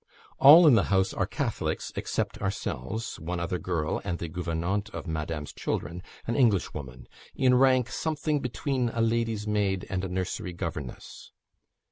All 0.39 0.65
in 0.65 0.73
the 0.73 0.85
house 0.85 1.13
are 1.13 1.27
Catholics 1.27 1.93
except 1.95 2.39
ourselves, 2.39 3.19
one 3.19 3.39
other 3.39 3.59
girl, 3.59 4.01
and 4.03 4.17
the 4.17 4.27
gouvernante 4.27 4.89
of 4.95 5.05
Madame's 5.05 5.53
children, 5.53 6.01
an 6.25 6.35
Englishwoman, 6.35 7.07
in 7.35 7.53
rank 7.53 7.87
something 7.91 8.39
between 8.39 8.89
a 8.89 9.01
lady's 9.01 9.45
maid 9.45 9.85
and 9.91 10.03
a 10.03 10.09
nursery 10.09 10.53
governess. 10.53 11.31